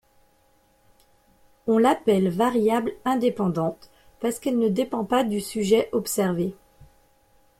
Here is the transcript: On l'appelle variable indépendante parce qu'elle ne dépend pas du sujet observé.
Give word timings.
On 1.67 1.77
l'appelle 1.77 2.29
variable 2.29 2.91
indépendante 3.05 3.91
parce 4.19 4.39
qu'elle 4.39 4.57
ne 4.57 4.67
dépend 4.67 5.05
pas 5.05 5.23
du 5.23 5.39
sujet 5.39 5.89
observé. 5.91 6.55